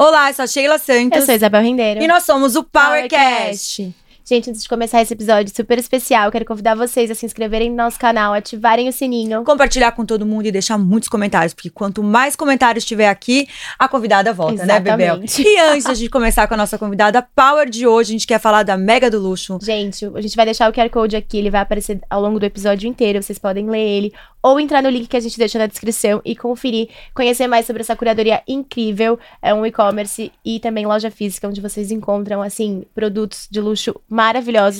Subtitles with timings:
[0.00, 1.18] Olá, eu sou a Sheila Santos.
[1.18, 2.00] Eu sou a Isabel Rendeiro.
[2.00, 3.82] E nós somos o PowerCast.
[3.82, 3.94] PowerCast.
[4.28, 7.76] Gente, antes de começar esse episódio super especial, quero convidar vocês a se inscreverem no
[7.76, 9.42] nosso canal, ativarem o sininho.
[9.42, 13.48] Compartilhar com todo mundo e deixar muitos comentários, porque quanto mais comentários tiver aqui,
[13.78, 15.22] a convidada volta, né, Bebel?
[15.22, 15.42] Exatamente.
[15.42, 18.64] E antes de começar com a nossa convidada Power de hoje, a gente quer falar
[18.64, 19.58] da Mega do Luxo.
[19.62, 22.44] Gente, a gente vai deixar o QR Code aqui, ele vai aparecer ao longo do
[22.44, 25.66] episódio inteiro, vocês podem ler ele, ou entrar no link que a gente deixa na
[25.66, 29.18] descrição e conferir, conhecer mais sobre essa curadoria incrível.
[29.40, 34.17] É um e-commerce e também loja física, onde vocês encontram, assim, produtos de luxo maravilhosos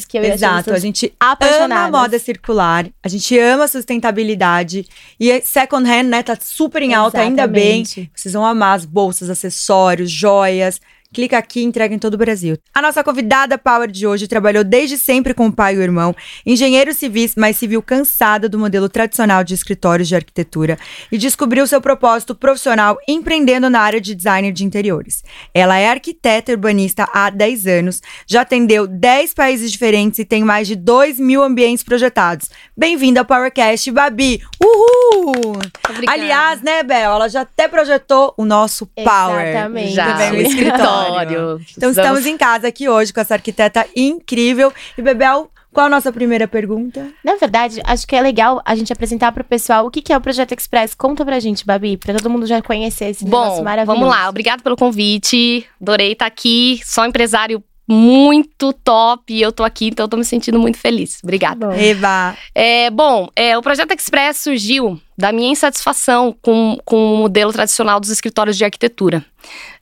[0.07, 3.69] que eu e a Exato, a gente ama a moda circular, a gente ama a
[3.69, 4.87] sustentabilidade
[5.19, 7.83] e é second hand, né, tá super em alta, ainda bem.
[7.83, 8.11] Exatamente.
[8.15, 10.81] Vocês vão amar as bolsas, acessórios, joias.
[11.11, 12.59] Clica aqui e entrega em todo o Brasil.
[12.75, 16.15] A nossa convidada Power de hoje trabalhou desde sempre com o pai e o irmão,
[16.45, 20.79] engenheiro civis, mas se viu cansada do modelo tradicional de escritórios de arquitetura
[21.11, 25.25] e descobriu seu propósito profissional empreendendo na área de design de interiores.
[25.55, 30.69] Ela é arquiteta urbanista há 10 anos, já atendeu 10 países diferentes e tem mais
[30.69, 32.51] de 2 mil ambientes projetados.
[32.77, 34.43] Bem-vinda ao PowerCast, Babi!
[34.63, 35.57] Uhul!
[35.89, 36.13] Obrigada.
[36.13, 37.13] Aliás, né, Bel?
[37.13, 39.49] Ela já até projetou o nosso Power.
[39.49, 39.93] Exatamente.
[39.95, 40.98] já, o escritório.
[41.03, 41.61] Escritório.
[41.77, 44.73] Então estamos em casa aqui hoje com essa arquiteta incrível.
[44.97, 47.09] E Bebel, qual a nossa primeira pergunta?
[47.23, 50.17] Na verdade, acho que é legal a gente apresentar pro pessoal o que, que é
[50.17, 50.95] o Projeto Express.
[50.95, 54.01] Conta pra gente, Babi, pra todo mundo já conhecer esse negócio Bom, maravilhoso.
[54.01, 54.29] vamos lá.
[54.29, 55.67] Obrigado pelo convite.
[55.81, 56.81] Adorei estar aqui.
[56.85, 61.19] Sou empresário muito top e eu tô aqui, então eu tô me sentindo muito feliz.
[61.23, 61.69] Obrigada.
[61.69, 62.37] Bom, Eva.
[62.55, 67.99] É, bom, é, o Projeto Express surgiu da minha insatisfação com, com o modelo tradicional
[67.99, 69.25] dos escritórios de arquitetura.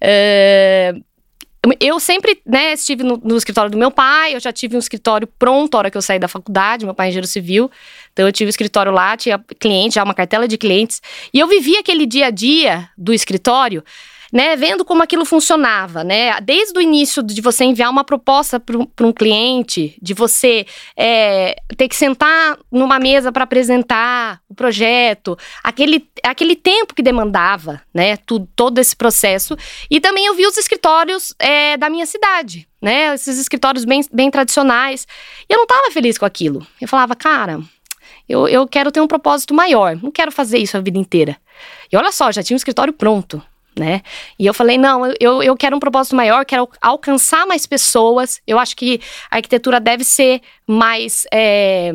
[0.01, 0.95] É,
[1.81, 5.27] eu sempre né, estive no, no escritório do meu pai, eu já tive um escritório
[5.39, 7.71] pronto na hora que eu saí da faculdade, meu pai é engenheiro civil,
[8.13, 11.03] então eu tive o escritório lá, tinha cliente, já uma cartela de clientes,
[11.35, 13.83] e eu vivia aquele dia a dia do escritório,
[14.37, 19.07] né, vendo como aquilo funcionava, né, desde o início de você enviar uma proposta para
[19.07, 26.07] um cliente, de você é, ter que sentar numa mesa para apresentar o projeto, aquele,
[26.23, 29.57] aquele tempo que demandava, né, tudo, todo esse processo,
[29.91, 34.31] e também eu vi os escritórios é, da minha cidade, né, esses escritórios bem, bem
[34.31, 35.09] tradicionais,
[35.49, 37.59] e eu não estava feliz com aquilo, eu falava, cara,
[38.29, 41.39] eu, eu quero ter um propósito maior, não quero fazer isso a vida inteira.
[41.91, 43.43] E olha só, já tinha um escritório pronto,
[43.79, 44.03] né?
[44.39, 48.41] E eu falei, não, eu, eu quero um propósito maior, quero alcançar mais pessoas.
[48.47, 49.01] Eu acho que
[49.31, 51.93] a arquitetura deve ser mais, é,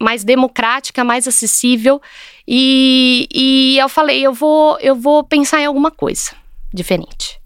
[0.00, 2.00] mais democrática, mais acessível.
[2.46, 6.32] E, e eu falei, eu vou, eu vou pensar em alguma coisa
[6.72, 7.40] diferente.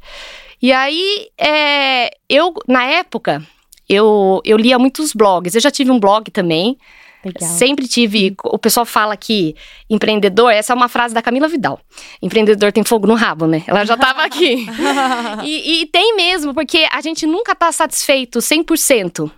[0.60, 3.42] E aí, é, eu, na época,
[3.88, 5.54] eu, eu lia muitos blogs.
[5.54, 6.76] Eu já tive um blog também.
[7.24, 7.48] Legal.
[7.48, 8.34] Sempre tive.
[8.44, 9.54] O pessoal fala que
[9.88, 11.80] empreendedor, essa é uma frase da Camila Vidal.
[12.22, 13.62] Empreendedor tem fogo no rabo, né?
[13.66, 14.66] Ela já tava aqui.
[15.44, 19.30] e, e tem mesmo, porque a gente nunca tá satisfeito 100%.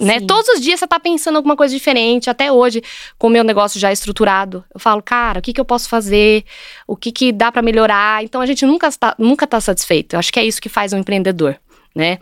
[0.00, 0.18] Né?
[0.18, 0.26] Sim.
[0.26, 2.28] Todos os dias você tá pensando alguma coisa diferente.
[2.28, 2.82] Até hoje,
[3.18, 6.44] com o meu negócio já estruturado, eu falo, cara, o que, que eu posso fazer?
[6.86, 8.24] O que, que dá para melhorar?
[8.24, 10.14] Então a gente nunca tá, nunca tá satisfeito.
[10.14, 11.56] Eu acho que é isso que faz um empreendedor.
[11.94, 12.18] Né?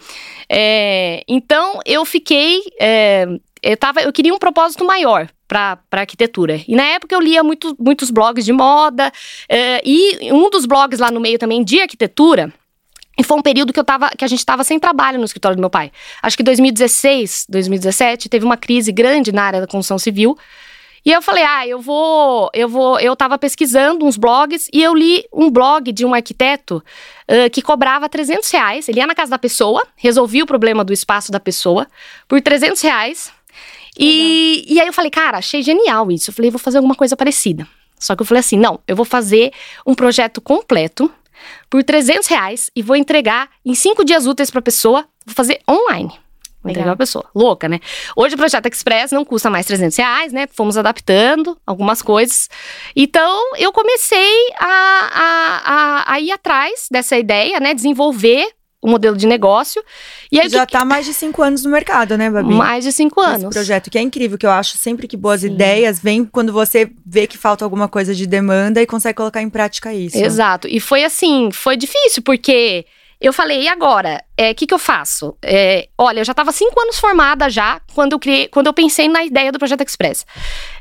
[0.48, 2.60] É, então eu fiquei.
[2.78, 3.27] é,
[3.62, 6.60] eu, tava, eu queria um propósito maior para arquitetura.
[6.66, 9.12] E na época eu lia muito, muitos blogs de moda,
[9.48, 12.53] é, e um dos blogs lá no meio também de arquitetura.
[13.19, 15.56] E foi um período que, eu tava, que a gente estava sem trabalho no escritório
[15.56, 15.93] do meu pai.
[16.22, 20.38] Acho que 2016, 2017, teve uma crise grande na área da construção civil.
[21.04, 24.94] E eu falei, ah, eu vou, eu vou, eu tava pesquisando uns blogs e eu
[24.94, 26.82] li um blog de um arquiteto
[27.28, 28.88] ãh, que cobrava 300 reais.
[28.88, 31.87] Ele ia na casa da pessoa, resolvia o problema do espaço da pessoa
[32.28, 33.32] por 300 reais.
[33.98, 36.30] E, e aí eu falei, cara, achei genial isso.
[36.30, 37.66] Eu falei, vou fazer alguma coisa parecida.
[37.98, 39.52] Só que eu falei assim, não, eu vou fazer
[39.86, 41.10] um projeto completo
[41.68, 46.12] por 300 reais e vou entregar em cinco dias úteis pra pessoa, vou fazer online.
[46.62, 47.24] Vou entregar a pessoa.
[47.34, 47.80] Louca, né?
[48.14, 50.46] Hoje o Projeto Express não custa mais 300 reais, né?
[50.46, 52.50] Fomos adaptando algumas coisas.
[52.94, 57.72] Então, eu comecei a, a, a, a ir atrás dessa ideia, né?
[57.72, 58.47] Desenvolver
[58.82, 59.82] o modelo de negócio.
[60.32, 62.54] E aí, Já que- tá há mais de cinco anos no mercado, né, Babi?
[62.54, 63.54] mais de cinco Esse anos.
[63.54, 65.48] projeto que é incrível, que eu acho sempre que boas Sim.
[65.48, 69.50] ideias vêm quando você vê que falta alguma coisa de demanda e consegue colocar em
[69.50, 70.16] prática isso.
[70.16, 70.66] Exato.
[70.66, 72.86] E foi assim, foi difícil, porque
[73.20, 74.24] eu falei, e agora?
[74.38, 75.36] O que, que eu faço?
[75.42, 79.08] É, olha, eu já estava cinco anos formada já quando eu criei, quando eu pensei
[79.08, 80.24] na ideia do Projeto Express.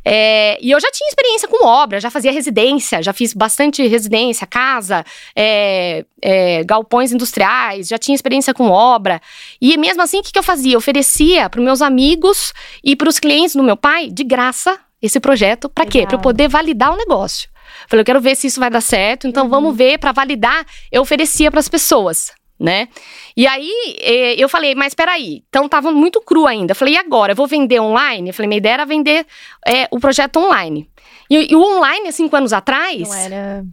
[0.05, 4.47] É, e eu já tinha experiência com obra, já fazia residência, já fiz bastante residência,
[4.47, 5.03] casa,
[5.35, 9.19] é, é, galpões industriais, já tinha experiência com obra.
[9.59, 10.75] E mesmo assim, o que, que eu fazia?
[10.75, 15.19] Eu oferecia para meus amigos e para os clientes do meu pai, de graça, esse
[15.19, 15.67] projeto.
[15.67, 16.05] Para quê?
[16.05, 17.49] Para eu poder validar o negócio.
[17.87, 19.49] Falei, eu quero ver se isso vai dar certo, então Uhum.
[19.49, 20.65] vamos ver para validar.
[20.91, 22.87] Eu oferecia para as pessoas, né?
[23.35, 23.71] E aí
[24.01, 26.71] eh, eu falei, mas peraí, então tava muito cru ainda.
[26.71, 27.31] Eu falei, e agora?
[27.33, 28.29] Eu vou vender online?
[28.29, 29.25] Eu falei, minha ideia era vender
[29.65, 30.89] é, o projeto online.
[31.29, 33.07] E, e, o online, há cinco anos atrás.
[33.07, 33.65] Não era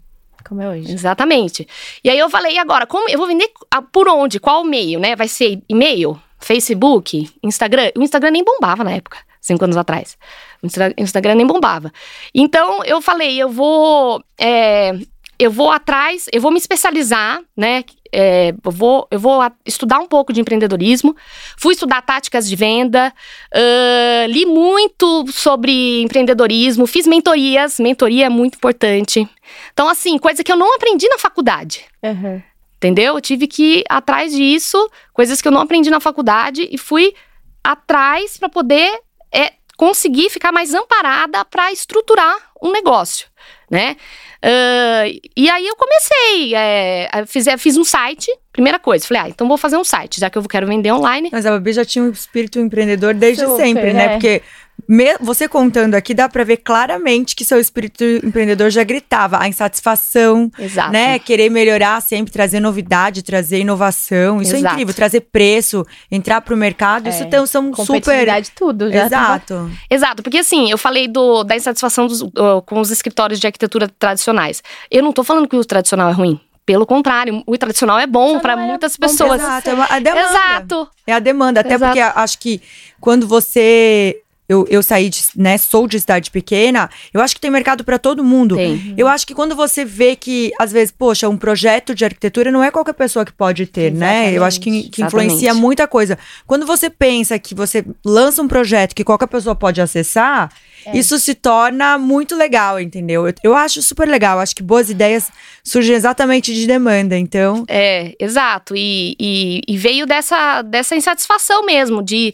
[0.46, 0.92] como é hoje.
[0.92, 1.66] Exatamente.
[2.04, 2.87] E aí eu falei, e agora?
[2.87, 3.50] Como eu vou vender
[3.90, 4.38] por onde?
[4.38, 5.16] Qual meio, né?
[5.16, 6.20] Vai ser e-mail?
[6.38, 7.28] Facebook?
[7.42, 7.90] Instagram?
[7.96, 10.16] O Instagram nem bombava na época, cinco anos atrás.
[10.62, 11.93] O Instagram nem bombava.
[12.35, 14.23] Então eu falei, eu vou.
[14.38, 14.93] É,
[15.38, 17.85] eu vou atrás, eu vou me especializar, né?
[18.11, 21.14] É, eu, vou, eu vou estudar um pouco de empreendedorismo,
[21.58, 23.12] fui estudar táticas de venda,
[23.55, 29.29] uh, li muito sobre empreendedorismo, fiz mentorias, mentoria é muito importante.
[29.75, 31.85] Então, assim, coisa que eu não aprendi na faculdade.
[32.02, 32.43] Uhum.
[32.76, 33.14] Entendeu?
[33.14, 37.14] Eu tive que ir atrás disso, coisas que eu não aprendi na faculdade, e fui
[37.62, 39.00] atrás para poder
[39.32, 43.26] é, conseguir ficar mais amparada para estruturar um negócio,
[43.70, 43.96] né?
[44.43, 49.49] Uh, e aí eu comecei, é, fiz, fiz um site, primeira coisa, falei, ah, então
[49.49, 51.31] vou fazer um site, já que eu quero vender online.
[51.32, 54.05] Mas a Babi já tinha um espírito empreendedor desde Super, sempre, né?
[54.05, 54.08] É.
[54.11, 54.43] Porque
[54.88, 59.49] me, você contando aqui, dá para ver claramente que seu espírito empreendedor já gritava a
[59.49, 60.93] insatisfação, Exato.
[60.93, 61.19] né?
[61.19, 64.41] Querer melhorar sempre, trazer novidade, trazer inovação.
[64.41, 64.73] Isso é Exato.
[64.73, 64.94] é incrível.
[64.94, 67.06] Trazer preço, entrar pro mercado.
[67.06, 67.11] É.
[67.11, 68.27] Isso então, são super.
[68.55, 69.55] tudo, já Exato.
[69.55, 69.71] Tava...
[69.91, 73.88] Exato, porque assim, eu falei do, da insatisfação dos, uh, com os escritórios de arquitetura
[73.99, 74.62] tradicionais.
[74.91, 76.41] Eu não tô falando que o tradicional é ruim.
[76.65, 79.41] Pelo contrário, o tradicional é bom para é muitas pessoas.
[79.41, 80.29] Exato, é a demanda.
[80.29, 80.88] Exato.
[81.06, 81.61] É a demanda.
[81.61, 81.93] Até Exato.
[81.93, 82.61] porque acho que
[83.00, 87.50] quando você eu, eu saí de, né, sou de cidade pequena, eu acho que tem
[87.50, 88.56] mercado para todo mundo.
[88.56, 88.94] Tem.
[88.96, 92.62] Eu acho que quando você vê que, às vezes, poxa, um projeto de arquitetura não
[92.62, 94.31] é qualquer pessoa que pode ter, Exatamente.
[94.31, 94.32] né?
[94.32, 96.19] Eu acho que, que influencia muita coisa.
[96.46, 100.50] Quando você pensa que você lança um projeto que qualquer pessoa pode acessar,
[100.87, 100.97] é.
[100.97, 103.27] isso se torna muito legal, entendeu?
[103.27, 104.38] Eu, eu acho super legal.
[104.38, 105.31] Acho que boas ideias
[105.62, 107.65] surgem exatamente de demanda, então.
[107.69, 108.75] É, exato.
[108.77, 112.33] E, e, e veio dessa, dessa insatisfação mesmo, de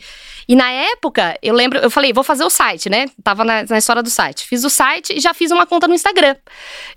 [0.48, 3.06] e na época, eu lembro, eu falei, vou fazer o site, né?
[3.22, 4.46] Tava na, na história do site.
[4.46, 6.36] Fiz o site e já fiz uma conta no Instagram.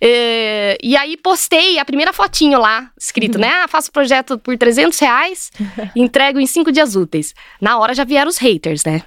[0.02, 3.42] E, e aí postei a primeira fotinho lá, escrito, uhum.
[3.42, 3.50] né?
[3.64, 5.52] Ah, faço projeto por 300 reais,
[5.96, 7.34] entrego em cinco dias úteis.
[7.62, 9.04] Na hora já vieram os haters, né?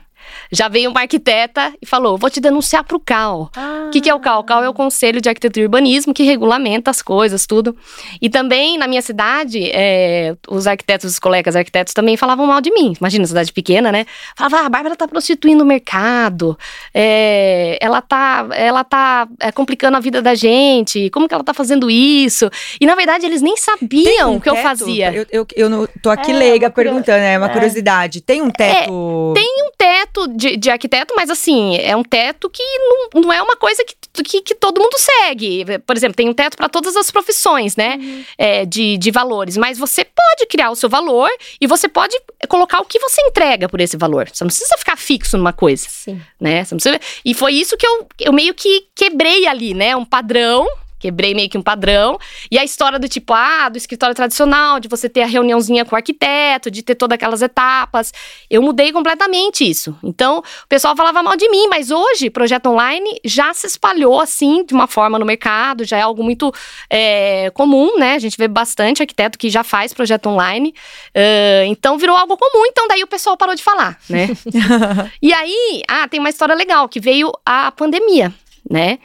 [0.50, 3.42] Já veio uma arquiteta e falou: vou te denunciar para o CAL.
[3.42, 3.90] O ah.
[3.92, 4.40] que, que é o CAL?
[4.40, 7.76] O CAL é o Conselho de Arquitetura e Urbanismo, que regulamenta as coisas, tudo.
[8.20, 12.70] E também, na minha cidade, é, os arquitetos, os colegas arquitetos também falavam mal de
[12.70, 12.94] mim.
[12.98, 14.06] Imagina, cidade pequena, né?
[14.36, 16.58] Falava, ah, a Bárbara tá prostituindo o mercado,
[16.92, 21.54] é, ela tá, ela tá é, complicando a vida da gente, como que ela tá
[21.54, 22.50] fazendo isso?
[22.80, 24.56] E, na verdade, eles nem sabiam um o que teto?
[24.56, 25.12] eu fazia.
[25.12, 27.52] Eu, eu, eu tô aqui é, leiga perguntando, é uma é.
[27.52, 28.20] curiosidade.
[28.20, 29.32] Tem um teto?
[29.34, 33.40] tem um teto de, de arquiteto, mas assim, é um teto que não, não é
[33.40, 35.64] uma coisa que, que, que todo mundo segue.
[35.86, 37.96] Por exemplo, tem um teto para todas as profissões, né?
[38.00, 38.24] Uhum.
[38.36, 39.56] É, de, de valores.
[39.56, 41.30] Mas você pode criar o seu valor
[41.60, 42.16] e você pode
[42.48, 44.28] colocar o que você entrega por esse valor.
[44.32, 45.86] Você não precisa ficar fixo numa coisa.
[45.88, 46.20] Sim.
[46.40, 46.64] Né?
[46.64, 47.00] Você precisa...
[47.24, 49.94] E foi isso que eu, eu meio que quebrei ali, né?
[49.94, 50.66] Um padrão
[50.98, 52.18] Quebrei meio que um padrão.
[52.50, 55.94] E a história do tipo, ah, do escritório tradicional, de você ter a reuniãozinha com
[55.94, 58.12] o arquiteto, de ter todas aquelas etapas.
[58.50, 59.96] Eu mudei completamente isso.
[60.02, 64.64] Então, o pessoal falava mal de mim, mas hoje, projeto online já se espalhou assim,
[64.64, 66.52] de uma forma no mercado, já é algo muito
[66.90, 68.14] é, comum, né?
[68.14, 70.74] A gente vê bastante arquiteto que já faz projeto online.
[71.14, 74.28] Uh, então, virou algo comum, então daí o pessoal parou de falar, né?
[75.22, 78.32] e aí, ah, tem uma história legal, que veio a pandemia,
[78.70, 78.98] né?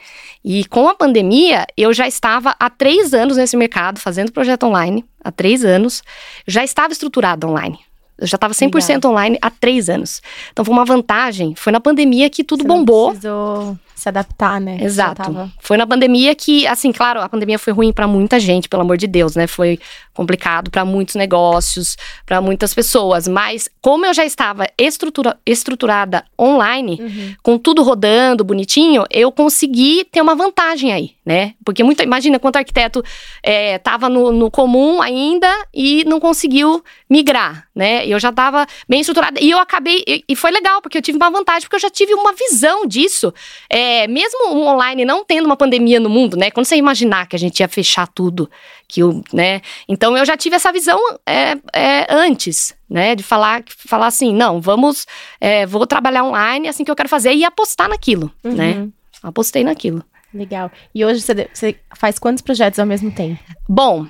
[0.43, 5.05] E com a pandemia, eu já estava há três anos nesse mercado, fazendo projeto online,
[5.23, 6.03] há três anos,
[6.45, 7.79] já estava estruturado online.
[8.17, 9.11] Eu já estava 100% Legal.
[9.11, 10.21] online há três anos.
[10.51, 11.55] Então foi uma vantagem.
[11.55, 13.09] Foi na pandemia que tudo Você bombou.
[13.09, 14.77] Precisou se adaptar, né?
[14.81, 15.23] Exato.
[15.23, 15.51] Tava...
[15.59, 18.97] Foi na pandemia que, assim, claro, a pandemia foi ruim para muita gente, pelo amor
[18.97, 19.47] de Deus, né?
[19.47, 19.79] Foi
[20.13, 23.27] complicado para muitos negócios, para muitas pessoas.
[23.27, 27.35] Mas como eu já estava estrutura, estruturada online, uhum.
[27.41, 31.53] com tudo rodando bonitinho, eu consegui ter uma vantagem aí, né?
[31.63, 33.03] Porque muito, imagina quanto arquiteto
[33.41, 38.05] estava é, no, no comum ainda e não conseguiu migrar, né?
[38.05, 41.17] Eu já estava bem estruturada e eu acabei e, e, foi legal porque eu tive
[41.17, 43.33] uma vantagem porque eu já tive uma visão disso.
[43.69, 46.49] É, é, mesmo o online não tendo uma pandemia no mundo, né?
[46.49, 48.49] Quando você imaginar que a gente ia fechar tudo,
[48.87, 49.61] que o, né?
[49.87, 53.15] Então eu já tive essa visão é, é, antes, né?
[53.15, 55.05] De falar, falar assim, não, vamos,
[55.39, 58.53] é, vou trabalhar online, é assim que eu quero fazer e apostar naquilo, uhum.
[58.53, 58.87] né?
[59.21, 60.03] Apostei naquilo.
[60.33, 60.71] Legal.
[60.95, 63.39] E hoje você, você faz quantos projetos ao mesmo tempo?
[63.69, 64.07] Bom,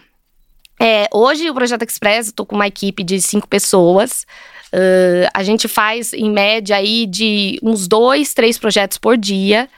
[0.80, 4.26] é, hoje o Projeto Express, eu tô com uma equipe de cinco pessoas.
[4.74, 9.70] Uh, a gente faz, em média, aí de uns dois, três projetos por dia.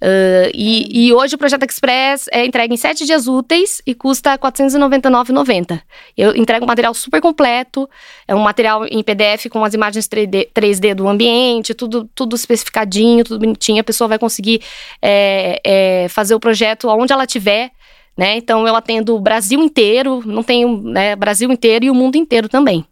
[0.00, 4.32] Uh, e, e, hoje o Projeto Express é entregue em 7 dias úteis e custa
[4.32, 5.82] R$ 499,90.
[6.16, 7.90] Eu entrego um material super completo,
[8.26, 13.24] é um material em PDF com as imagens 3D, 3D do ambiente, tudo, tudo especificadinho,
[13.24, 13.80] tudo bonitinho.
[13.80, 14.62] A pessoa vai conseguir
[15.02, 17.72] é, é, fazer o projeto onde ela estiver.
[18.16, 18.36] Né?
[18.36, 22.48] Então eu atendo o Brasil inteiro, não tenho né, Brasil inteiro e o mundo inteiro
[22.48, 22.86] também.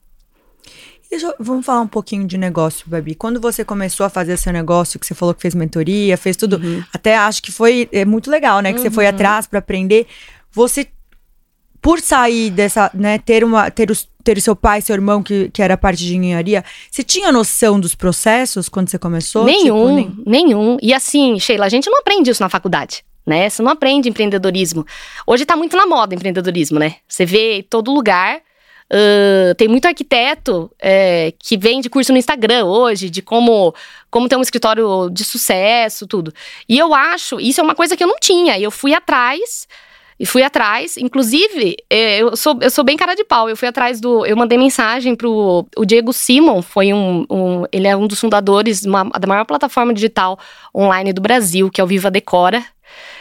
[1.11, 3.15] Deixa, vamos falar um pouquinho de negócio, Babi.
[3.15, 6.57] Quando você começou a fazer seu negócio, que você falou que fez mentoria, fez tudo,
[6.57, 6.83] uhum.
[6.93, 8.73] até acho que foi é muito legal, né?
[8.73, 8.85] Que uhum.
[8.85, 9.11] você foi uhum.
[9.11, 10.07] atrás para aprender.
[10.51, 10.89] Você,
[11.81, 15.49] por sair dessa, né, ter uma, ter, os, ter o seu pai, seu irmão, que,
[15.51, 19.45] que era parte de engenharia, você tinha noção dos processos quando você começou?
[19.45, 20.45] Nenhum, tipo, nem...
[20.45, 20.77] nenhum.
[20.83, 23.51] E assim, Sheila, a gente não aprende isso na faculdade né?
[23.51, 24.87] Você não aprende empreendedorismo.
[25.27, 26.97] Hoje tá muito na moda empreendedorismo, né?
[27.09, 28.41] Você vê em todo lugar
[28.93, 33.75] Uh, tem muito arquiteto é, que vende curso no Instagram hoje, de como,
[34.11, 36.33] como ter um escritório de sucesso, tudo.
[36.69, 38.59] E eu acho, isso é uma coisa que eu não tinha.
[38.59, 39.67] Eu fui atrás,
[40.19, 40.97] e fui atrás.
[40.97, 43.49] Inclusive, é, eu sou, eu sou bem cara de pau.
[43.49, 44.25] Eu fui atrás do.
[44.25, 45.67] Eu mandei mensagem pro.
[45.77, 47.27] O Diego Simon foi um.
[47.31, 50.39] um ele é um dos fundadores uma, da maior plataforma digital
[50.75, 52.65] online do Brasil, que é o Viva Decora.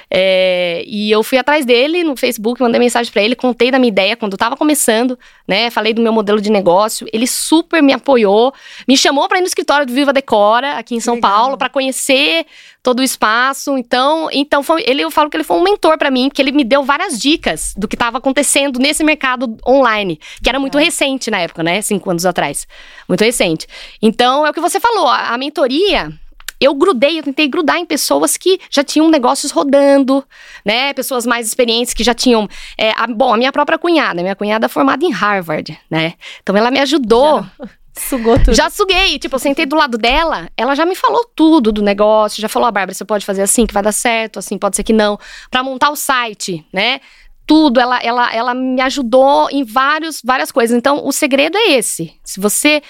[0.09, 3.89] É, e eu fui atrás dele no Facebook, mandei mensagem para ele, contei da minha
[3.89, 5.69] ideia quando eu tava começando, né?
[5.69, 7.07] Falei do meu modelo de negócio.
[7.11, 8.53] Ele super me apoiou,
[8.87, 11.31] me chamou para ir no escritório do Viva Decora, aqui em São Legal.
[11.31, 12.45] Paulo, para conhecer
[12.83, 13.77] todo o espaço.
[13.77, 16.51] Então, então foi, ele, eu falo que ele foi um mentor para mim, que ele
[16.51, 21.31] me deu várias dicas do que estava acontecendo nesse mercado online, que era muito recente
[21.31, 21.81] na época, né?
[21.81, 22.67] Cinco anos atrás.
[23.07, 23.67] Muito recente.
[24.01, 26.13] Então, é o que você falou, a, a mentoria
[26.59, 30.23] eu grudei, eu tentei grudar em pessoas que já tinham negócios rodando,
[30.63, 30.93] né?
[30.93, 32.47] Pessoas mais experientes que já tinham.
[32.77, 36.13] É, a, bom, a minha própria cunhada, minha cunhada é formada em Harvard, né?
[36.41, 37.41] Então ela me ajudou.
[37.41, 37.69] Já.
[37.97, 38.53] Sugou tudo.
[38.53, 39.17] Já suguei.
[39.17, 42.65] Tipo, eu sentei do lado dela, ela já me falou tudo do negócio, já falou,
[42.65, 44.93] a ah, Bárbara, você pode fazer assim que vai dar certo, assim pode ser que
[44.93, 45.17] não.
[45.49, 46.99] para montar o site, né?
[47.47, 50.75] Tudo, ela, ela, ela me ajudou em vários, várias coisas.
[50.75, 52.13] Então, o segredo é esse.
[52.23, 52.81] Se você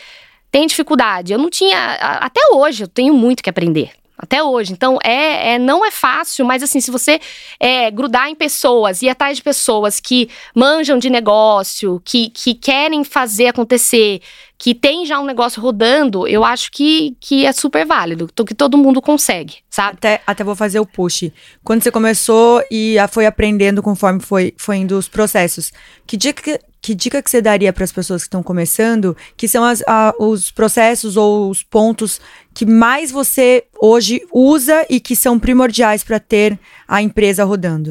[0.56, 1.34] tem dificuldade.
[1.34, 1.78] Eu não tinha.
[2.22, 3.92] Até hoje, eu tenho muito que aprender.
[4.18, 4.72] Até hoje.
[4.72, 7.20] Então, é, é, não é fácil, mas assim, se você
[7.60, 13.04] é, grudar em pessoas, ir atrás de pessoas que manjam de negócio, que, que querem
[13.04, 14.22] fazer acontecer,
[14.58, 18.78] que tem já um negócio rodando, eu acho que, que é super válido, que todo
[18.78, 19.98] mundo consegue, sabe?
[19.98, 21.30] Até, até vou fazer o push.
[21.66, 25.74] Quando você começou e foi aprendendo conforme foi, foi indo os processos,
[26.08, 26.62] que dica, que
[26.94, 30.52] dica que você daria para as pessoas que estão começando, que são as, a, os
[30.52, 32.20] processos ou os pontos
[32.54, 37.90] que mais você hoje usa e que são primordiais para ter a empresa rodando?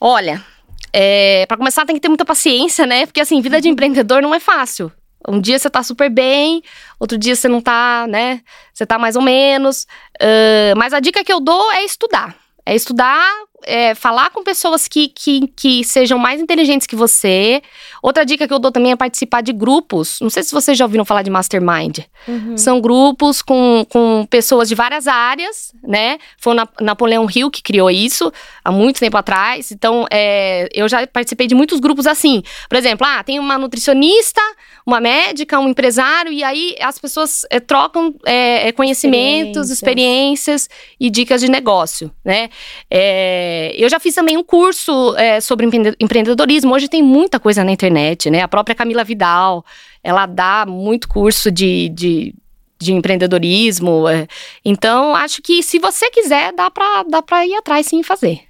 [0.00, 0.44] Olha,
[0.92, 3.06] é, para começar tem que ter muita paciência, né?
[3.06, 3.72] Porque assim, vida de uhum.
[3.72, 4.92] empreendedor não é fácil.
[5.28, 6.62] Um dia você tá super bem,
[6.98, 8.40] outro dia você não tá, né?
[8.72, 9.86] Você tá mais ou menos.
[10.20, 12.34] Uh, mas a dica que eu dou é estudar.
[12.64, 13.26] É estudar
[13.64, 17.62] é, falar com pessoas que, que, que sejam mais inteligentes que você.
[18.02, 20.18] Outra dica que eu dou também é participar de grupos.
[20.20, 22.00] Não sei se vocês já ouviram falar de mastermind.
[22.26, 22.56] Uhum.
[22.56, 26.18] São grupos com, com pessoas de várias áreas, né?
[26.38, 28.32] Foi o Napoleão Hill que criou isso
[28.64, 29.70] há muito tempo atrás.
[29.72, 32.42] Então, é, eu já participei de muitos grupos assim.
[32.68, 34.40] Por exemplo, ah, tem uma nutricionista,
[34.86, 40.62] uma médica, um empresário, e aí as pessoas é, trocam é, é conhecimentos, experiências.
[40.62, 40.70] experiências.
[40.98, 42.48] e dicas de negócio, né?
[42.90, 45.66] É, é, eu já fiz também um curso é, sobre
[45.98, 46.72] empreendedorismo.
[46.72, 48.42] Hoje tem muita coisa na internet, né?
[48.42, 49.64] A própria Camila Vidal,
[50.04, 52.34] ela dá muito curso de, de,
[52.78, 54.08] de empreendedorismo.
[54.08, 54.28] É.
[54.64, 58.42] Então, acho que se você quiser, dá pra, dá pra ir atrás sim e fazer.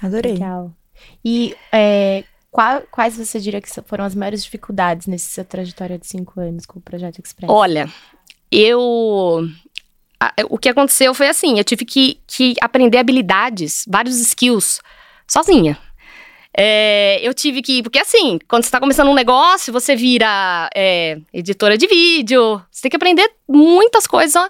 [0.00, 0.34] Adorei.
[0.34, 0.70] Legal.
[1.24, 2.22] E é,
[2.52, 6.78] qual, quais você diria que foram as maiores dificuldades nessa trajetória de cinco anos com
[6.78, 7.50] o Projeto Express?
[7.50, 7.90] Olha,
[8.52, 9.48] eu
[10.48, 14.80] o que aconteceu foi assim: eu tive que, que aprender habilidades, vários skills,
[15.26, 15.78] sozinha.
[16.58, 17.82] É, eu tive que.
[17.82, 22.82] Porque assim, quando você está começando um negócio, você vira é, editora de vídeo, você
[22.82, 24.42] tem que aprender muitas coisas,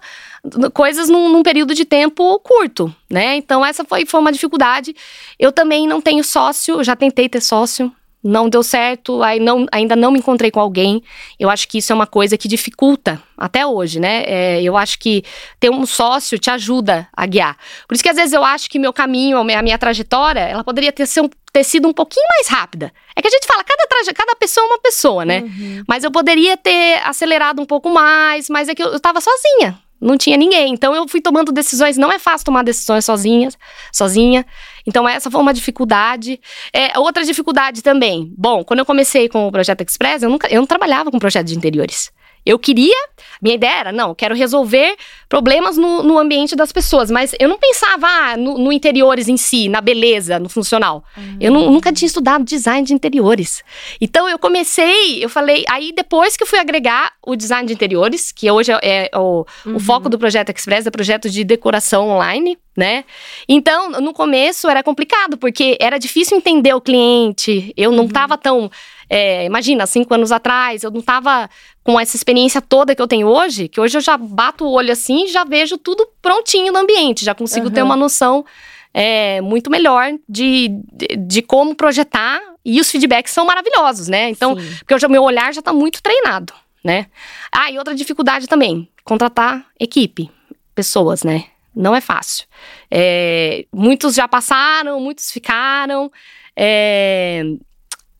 [0.73, 3.35] coisas num, num, período de tempo curto, né?
[3.35, 4.95] Então, essa foi, foi uma dificuldade.
[5.37, 7.93] Eu também não tenho sócio, já tentei ter sócio,
[8.27, 11.03] não deu certo, aí não, ainda não me encontrei com alguém.
[11.39, 14.25] Eu acho que isso é uma coisa que dificulta até hoje, né?
[14.27, 15.23] É, eu acho que
[15.61, 17.57] ter um sócio te ajuda a guiar.
[17.87, 20.41] Por isso que às vezes eu acho que meu caminho, a minha, a minha trajetória,
[20.41, 22.93] ela poderia ter, ser um, ter, sido um pouquinho mais rápida.
[23.15, 25.41] É que a gente fala, cada, traje, cada pessoa é uma pessoa, né?
[25.41, 25.85] Uhum.
[25.87, 29.79] Mas eu poderia ter acelerado um pouco mais, mas é que eu, eu tava sozinha
[30.01, 30.73] não tinha ninguém.
[30.73, 33.57] Então eu fui tomando decisões, não é fácil tomar decisões sozinhas,
[33.93, 34.45] sozinha.
[34.87, 36.41] Então essa foi uma dificuldade.
[36.73, 38.33] É, outra dificuldade também.
[38.37, 41.47] Bom, quando eu comecei com o projeto Express, eu nunca eu não trabalhava com projeto
[41.47, 42.11] de interiores.
[42.47, 42.95] Eu queria,
[43.43, 44.97] minha ideia era, não, quero resolver
[45.29, 49.37] problemas no, no ambiente das pessoas, mas eu não pensava ah, no, no, interiores em
[49.37, 51.03] si, na beleza, no funcional.
[51.17, 51.37] Uhum.
[51.41, 53.65] Eu não, nunca tinha estudado design de interiores.
[54.01, 58.31] Então eu comecei, eu falei, aí depois que eu fui agregar o design de interiores,
[58.31, 59.77] que hoje é, é o, uhum.
[59.77, 63.05] o foco do projeto Express, é projeto de decoração online, né?
[63.49, 68.41] Então, no começo era complicado, porque era difícil entender o cliente, eu não estava uhum.
[68.41, 68.71] tão
[69.09, 71.49] é, imagina, cinco anos atrás, eu não estava
[71.85, 74.93] com essa experiência toda que eu tenho hoje, que hoje eu já bato o olho
[74.93, 77.73] assim e já vejo tudo prontinho no ambiente, já consigo uhum.
[77.73, 78.45] ter uma noção
[78.93, 84.31] é, muito melhor de, de, de, como projetar e os feedbacks são maravilhosos, né?
[84.31, 84.77] Então, Sim.
[84.87, 87.07] porque o meu olhar já está muito treinado, né?
[87.53, 90.31] Ah, e outra dificuldade também, contratar equipe,
[90.75, 91.45] pessoas, né?
[91.75, 92.47] Não é fácil.
[92.91, 96.11] É, muitos já passaram, muitos ficaram.
[96.57, 97.43] É,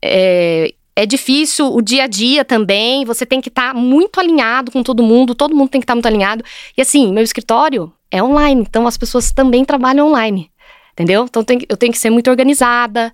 [0.07, 4.73] é, é difícil o dia a dia também, você tem que estar tá muito alinhado
[4.73, 6.43] com todo mundo, todo mundo tem que estar tá muito alinhado.
[6.77, 10.51] E assim, meu escritório é online, então as pessoas também trabalham online.
[10.93, 11.27] Entendeu?
[11.29, 13.13] Então tem, eu tenho que ser muito organizada.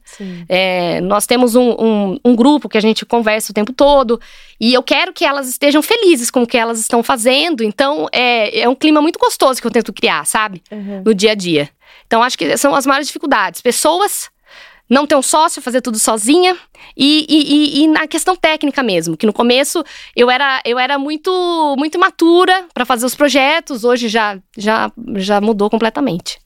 [0.48, 4.20] É, nós temos um, um, um, grupo que a gente conversa o tempo todo.
[4.60, 7.64] E eu quero que elas estejam felizes com o que elas estão fazendo.
[7.64, 10.62] Então é, é um clima muito gostoso que eu tento criar, sabe?
[10.70, 11.02] Uhum.
[11.04, 11.68] No dia a dia.
[12.06, 13.60] Então acho que são as maiores dificuldades.
[13.60, 14.30] Pessoas
[14.92, 16.54] não ter um sócio, fazer tudo sozinha.
[16.94, 19.82] E, e, e, na questão técnica mesmo, que no começo
[20.14, 25.40] eu era, eu era muito muito matura para fazer os projetos, hoje já, já, já
[25.40, 26.41] mudou completamente.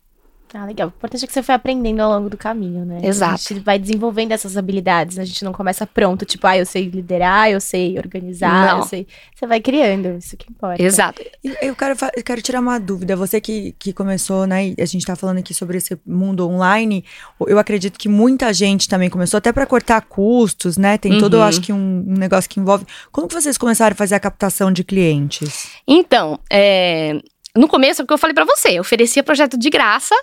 [0.57, 0.89] Ah, legal.
[0.89, 3.01] O importante é que você foi aprendendo ao longo do caminho, né?
[3.03, 3.35] Exato.
[3.35, 5.23] A gente vai desenvolvendo essas habilidades, né?
[5.23, 8.79] A gente não começa pronto, tipo, ah, eu sei liderar, eu sei organizar, não.
[8.79, 9.07] eu sei.
[9.35, 10.83] Você vai criando, isso que importa.
[10.83, 11.23] Exato.
[11.61, 13.15] Eu quero, eu quero tirar uma dúvida.
[13.17, 14.75] Você que, que começou, né?
[14.79, 17.05] A gente tá falando aqui sobre esse mundo online.
[17.47, 20.97] Eu acredito que muita gente também começou, até para cortar custos, né?
[20.97, 21.41] Tem todo, uhum.
[21.41, 22.87] eu acho que, um, um, negócio que envolve.
[23.13, 25.69] Como que vocês começaram a fazer a captação de clientes?
[25.87, 27.21] Então, é,
[27.55, 30.15] no começo, é o que eu falei para você, eu oferecia projeto de graça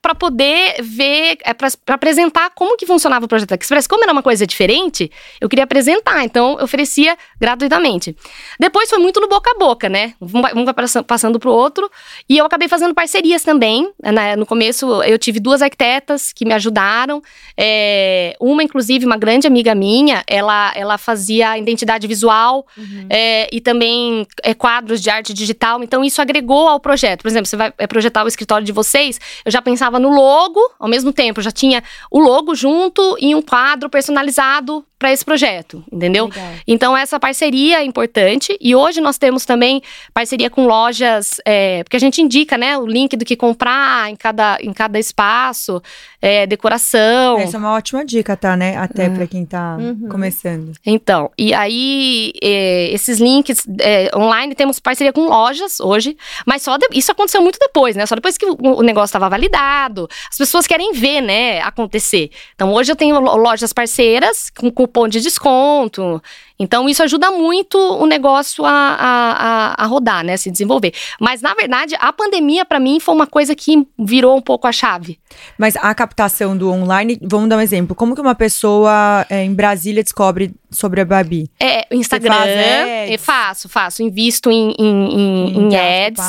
[0.00, 3.86] para poder ver, é, para apresentar como que funcionava o Projeto Express.
[3.86, 8.16] Como era uma coisa diferente, eu queria apresentar, então eu oferecia gratuitamente.
[8.58, 10.14] Depois foi muito no boca a boca, né?
[10.22, 10.74] Um vai, um vai
[11.06, 11.90] passando pro outro,
[12.26, 13.92] e eu acabei fazendo parcerias também.
[14.02, 14.36] Né?
[14.36, 17.22] No começo eu tive duas arquitetas que me ajudaram,
[17.54, 23.06] é, uma inclusive, uma grande amiga minha, ela, ela fazia identidade visual uhum.
[23.10, 27.20] é, e também é, quadros de arte digital, então isso agregou ao projeto.
[27.20, 30.60] Por exemplo, você vai projetar o escritório de vocês, eu já já pensava no logo,
[30.78, 35.84] ao mesmo tempo, já tinha o logo junto e um quadro personalizado para esse projeto,
[35.92, 36.26] entendeu?
[36.26, 36.52] Legal.
[36.66, 39.80] Então essa parceria é importante e hoje nós temos também
[40.12, 44.16] parceria com lojas, é, porque a gente indica, né, o link do que comprar em
[44.16, 45.80] cada, em cada espaço,
[46.20, 47.38] é, decoração.
[47.38, 48.76] Essa é uma ótima dica, tá, né?
[48.76, 49.10] Até é.
[49.10, 50.08] para quem tá uhum.
[50.08, 50.72] começando.
[50.84, 56.76] Então, e aí é, esses links é, online temos parceria com lojas hoje, mas só
[56.76, 58.04] de, isso aconteceu muito depois, né?
[58.04, 62.30] Só depois que o, o negócio estava validado, as pessoas querem ver, né, acontecer.
[62.56, 66.22] Então hoje eu tenho lojas parceiras com, com cupom de desconto.
[66.58, 70.36] Então, isso ajuda muito o negócio a, a, a, rodar, né?
[70.36, 70.92] Se desenvolver.
[71.20, 74.72] Mas, na verdade, a pandemia, para mim, foi uma coisa que virou um pouco a
[74.72, 75.20] chave.
[75.56, 77.94] Mas a captação do online, vamos dar um exemplo.
[77.94, 81.48] Como que uma pessoa é, em Brasília descobre sobre a Babi?
[81.60, 82.34] É, Instagram.
[82.34, 84.02] É, faço, faço.
[84.02, 86.24] Invisto em, em, em, em ads,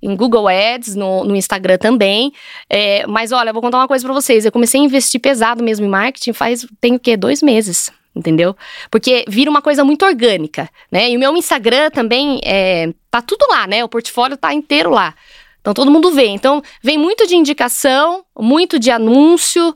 [0.00, 2.32] em Google Ads, no, no Instagram também.
[2.70, 4.44] É, mas olha, eu vou contar uma coisa pra vocês.
[4.44, 7.16] Eu comecei a investir pesado mesmo em marketing faz, tem o quê?
[7.16, 8.56] Dois meses entendeu?
[8.90, 11.10] Porque vira uma coisa muito orgânica, né?
[11.10, 13.84] E o meu Instagram também é, tá tudo lá, né?
[13.84, 15.14] O portfólio tá inteiro lá.
[15.60, 16.26] Então todo mundo vê.
[16.26, 19.70] Então vem muito de indicação, muito de anúncio.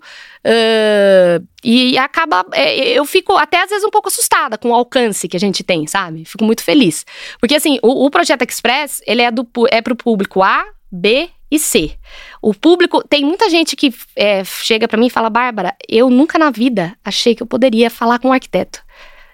[0.44, 2.44] Uh, e acaba.
[2.52, 5.64] É, eu fico até às vezes um pouco assustada com o alcance que a gente
[5.64, 6.24] tem, sabe?
[6.24, 7.06] Fico muito feliz.
[7.40, 11.58] Porque assim, o, o Projeto Express, ele é, do, é pro público A, B e
[11.58, 11.96] C.
[12.42, 16.38] O público, tem muita gente que é, chega para mim e fala, Bárbara, eu nunca
[16.38, 18.82] na vida achei que eu poderia falar com um arquiteto.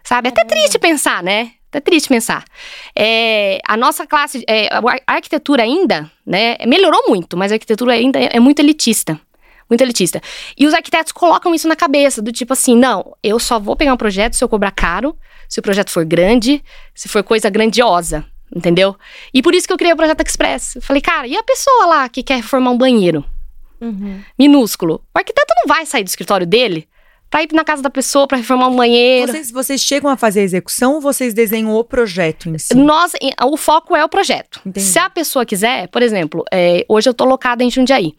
[0.04, 0.28] Sabe?
[0.28, 1.52] Até triste pensar, né?
[1.68, 2.44] Até triste pensar.
[2.94, 8.18] É, a nossa classe, é, a arquitetura ainda, né, melhorou muito, mas a arquitetura ainda
[8.18, 9.18] é muito elitista.
[9.70, 10.20] Muito elitista.
[10.58, 13.94] E os arquitetos colocam isso na cabeça, do tipo assim, não, eu só vou pegar
[13.94, 15.16] um projeto se eu cobrar caro,
[15.48, 16.62] se o projeto for grande,
[16.94, 18.96] se for coisa grandiosa entendeu?
[19.32, 20.76] E por isso que eu criei o Projeto Express.
[20.76, 23.24] Eu falei, cara, e a pessoa lá que quer reformar um banheiro?
[23.80, 24.20] Uhum.
[24.38, 25.02] Minúsculo.
[25.14, 26.88] O arquiteto não vai sair do escritório dele
[27.32, 29.32] para ir na casa da pessoa para reformar um banheiro.
[29.32, 32.74] Vocês, vocês, chegam a fazer a execução ou vocês desenham o projeto em si?
[32.74, 33.12] Nós,
[33.44, 34.60] o foco é o projeto.
[34.66, 34.84] Entendi.
[34.84, 38.12] Se a pessoa quiser, por exemplo, é, hoje eu tô locada em Jundiaí.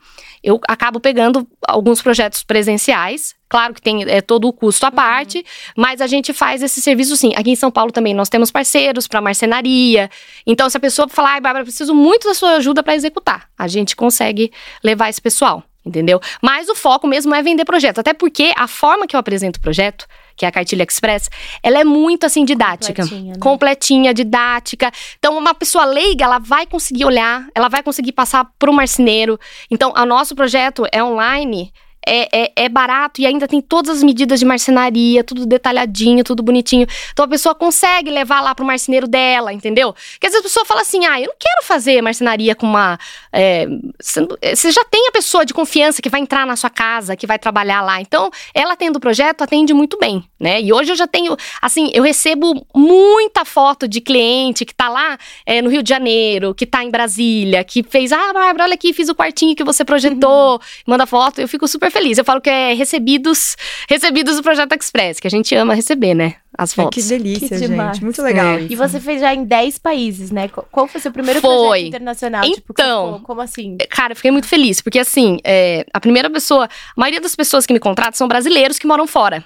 [0.43, 3.35] Eu acabo pegando alguns projetos presenciais.
[3.47, 4.95] Claro que tem é, todo o custo à Uhum.
[4.95, 5.45] parte,
[5.77, 7.33] mas a gente faz esse serviço sim.
[7.35, 10.09] Aqui em São Paulo também nós temos parceiros para marcenaria.
[10.43, 13.67] Então, se a pessoa falar, ai, Bárbara, preciso muito da sua ajuda para executar, a
[13.67, 14.51] gente consegue
[14.83, 16.19] levar esse pessoal, entendeu?
[16.41, 17.99] Mas o foco mesmo é vender projeto.
[17.99, 21.29] Até porque a forma que eu apresento o projeto, que é a Cartilha Express,
[21.61, 23.39] ela é muito assim didática Completinha, né?
[23.39, 24.91] completinha, didática.
[25.19, 29.39] Então, uma pessoa leiga, ela vai conseguir olhar, ela vai conseguir passar para o marceneiro.
[29.69, 31.71] Então, o nosso projeto é online.
[32.05, 36.43] É, é, é barato e ainda tem todas as medidas de marcenaria, tudo detalhadinho, tudo
[36.43, 36.85] bonitinho.
[37.11, 39.93] Então a pessoa consegue levar lá pro marceneiro dela, entendeu?
[39.93, 42.99] Porque às vezes a pessoa fala assim: ah, eu não quero fazer marcenaria com uma.
[43.31, 43.67] é,
[44.01, 47.25] você é, já tem a pessoa de confiança que vai entrar na sua casa, que
[47.25, 48.01] vai trabalhar lá.
[48.01, 50.61] Então, ela tendo o projeto, atende muito bem, né?
[50.61, 55.17] E hoje eu já tenho, assim, eu recebo muita foto de cliente que tá lá
[55.45, 58.93] é, no Rio de Janeiro, que tá em Brasília, que fez, ah, Bárbara, olha aqui,
[58.93, 62.17] fiz o quartinho que você projetou, manda foto, eu fico super feliz.
[62.17, 63.55] Eu falo que é recebidos,
[63.89, 66.35] recebidos do Projeto Express, que a gente ama receber, né?
[66.57, 67.01] As Ai, fotos.
[67.03, 67.95] que delícia, Que demais.
[67.97, 68.03] gente.
[68.03, 68.57] Muito legal.
[68.57, 68.61] É.
[68.61, 68.73] isso.
[68.73, 70.47] E você fez já em 10 países, né?
[70.49, 71.51] Qu- Qual foi o seu primeiro Foi.
[71.51, 72.41] projeto internacional?
[72.43, 73.05] Tipo, Então.
[73.13, 73.77] ficou- como assim?
[73.89, 77.65] Cara, eu fiquei muito feliz, porque assim, é, a primeira pessoa, a maioria das pessoas
[77.65, 79.43] que me contratam são brasileiros que moram fora.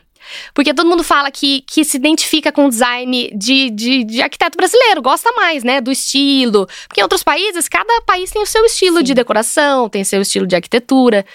[0.53, 4.57] Porque todo mundo fala que, que se identifica com o design de, de, de arquiteto
[4.57, 6.67] brasileiro, gosta mais, né, do estilo.
[6.89, 9.03] Porque em outros países, cada país tem o seu estilo Sim.
[9.03, 11.25] de decoração, tem seu estilo de arquitetura.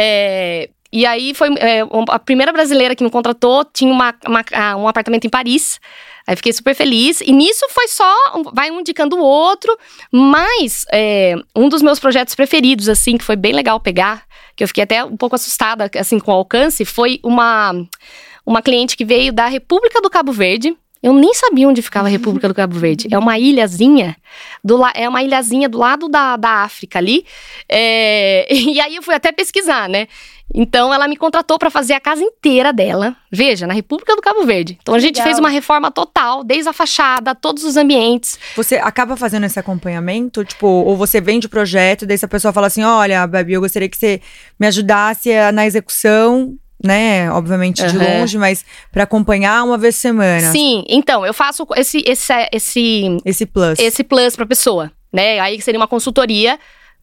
[0.00, 4.86] É, e aí foi é, a primeira brasileira que me contratou, tinha uma, uma- um
[4.86, 5.80] apartamento em Paris.
[6.26, 7.20] Aí fiquei super feliz.
[7.20, 8.14] E nisso foi só,
[8.52, 9.76] vai um indicando o outro.
[10.12, 14.68] Mas é, um dos meus projetos preferidos, assim, que foi bem legal pegar, que eu
[14.68, 17.72] fiquei até um pouco assustada, assim, com o alcance, foi uma,
[18.46, 20.76] uma cliente que veio da República do Cabo Verde.
[21.08, 23.08] Eu nem sabia onde ficava a República do Cabo Verde.
[23.10, 24.14] É uma ilhazinha,
[24.62, 27.24] do é uma ilhazinha do lado da, da África ali.
[27.66, 30.06] É, e aí eu fui até pesquisar, né?
[30.54, 33.16] Então ela me contratou para fazer a casa inteira dela.
[33.32, 34.78] Veja, na República do Cabo Verde.
[34.82, 35.24] Então a gente legal.
[35.28, 38.38] fez uma reforma total, desde a fachada, todos os ambientes.
[38.54, 42.52] Você acaba fazendo esse acompanhamento, tipo, ou você vende o projeto, daí se a pessoa
[42.52, 44.20] fala assim, olha, Babi, eu gostaria que você
[44.60, 47.30] me ajudasse na execução, né?
[47.32, 50.52] Obviamente de longe, mas pra acompanhar uma vez por semana.
[50.52, 53.78] Sim, então eu faço esse esse esse Esse plus.
[53.78, 55.40] esse plus pra pessoa, né?
[55.40, 56.58] Aí seria uma consultoria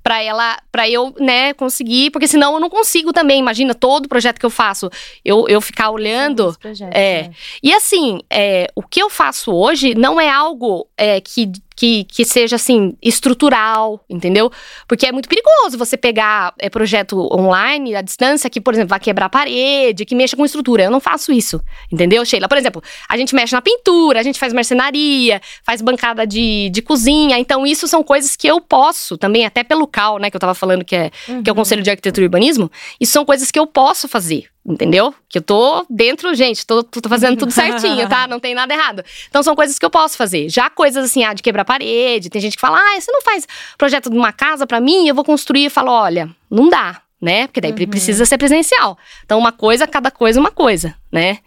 [0.05, 3.39] pra ela, para eu, né, conseguir, porque senão eu não consigo também.
[3.39, 4.87] Imagina todo projeto que eu faço,
[5.25, 6.49] eu, eu ficar olhando.
[6.49, 7.23] Esse projeto, é.
[7.23, 7.31] né?
[7.63, 12.23] E assim, é, o que eu faço hoje não é algo é, que, que, que
[12.23, 14.51] seja assim estrutural, entendeu?
[14.87, 18.99] Porque é muito perigoso você pegar é, projeto online à distância que, por exemplo, vai
[18.99, 20.83] quebrar a parede, que mexa com estrutura.
[20.83, 21.61] Eu não faço isso,
[21.91, 22.47] entendeu, Sheila?
[22.47, 26.81] Por exemplo, a gente mexe na pintura, a gente faz marcenaria, faz bancada de, de
[26.81, 27.37] cozinha.
[27.37, 30.53] Então, isso são coisas que eu posso também, até pelo CAL, né, que eu tava
[30.53, 31.11] falando que é
[31.43, 34.45] que é o Conselho de Arquitetura e Urbanismo, isso são coisas que eu posso fazer,
[34.65, 35.13] entendeu?
[35.29, 38.25] Que eu tô dentro, gente, tô, tô fazendo tudo certinho, tá?
[38.29, 39.03] Não tem nada errado.
[39.29, 40.49] Então são coisas que eu posso fazer.
[40.49, 43.47] Já coisas assim, ah, de quebrar parede, tem gente que fala, ah, você não faz
[43.77, 45.65] projeto de uma casa pra mim, eu vou construir.
[45.65, 47.47] Eu falo, olha, não dá, né?
[47.47, 48.97] Porque daí pre- precisa ser presencial.
[49.23, 51.39] Então uma coisa, cada coisa uma coisa, né?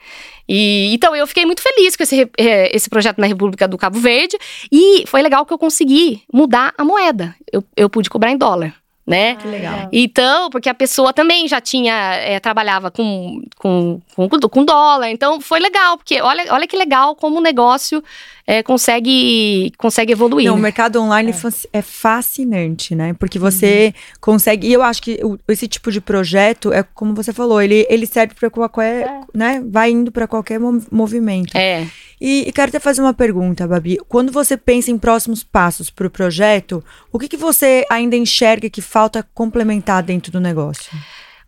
[0.49, 4.39] E, então eu fiquei muito feliz com esse, esse projeto na República do Cabo Verde
[4.73, 7.35] e foi legal que eu consegui mudar a moeda.
[7.53, 8.75] Eu, eu pude cobrar em dólar,
[9.09, 9.37] né?
[9.37, 9.89] Que legal.
[9.91, 15.41] Então, porque a pessoa também já tinha, é, trabalhava com, com, com, com dólar, então
[15.41, 18.05] foi legal, porque olha, olha que legal como o negócio
[18.47, 20.47] é, consegue, consegue evoluir.
[20.47, 20.63] Não, o né?
[20.63, 23.15] mercado online fasc- é fascinante, né?
[23.19, 24.67] Porque você consegue.
[24.69, 28.07] E eu acho que o- esse tipo de projeto é como você falou, ele, ele
[28.07, 29.07] serve para qualquer.
[29.07, 29.21] É.
[29.35, 29.63] né?
[29.67, 31.57] Vai indo para qualquer mo- movimento.
[31.57, 31.87] É.
[32.21, 33.99] E, e quero até fazer uma pergunta, Babi.
[34.09, 38.69] Quando você pensa em próximos passos para o projeto, o que, que você ainda enxerga
[38.69, 40.91] que falta complementar dentro do negócio?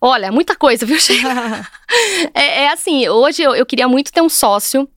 [0.00, 1.66] Olha, muita coisa, viu, Sheila?
[2.34, 4.88] é, é assim, hoje eu, eu queria muito ter um sócio,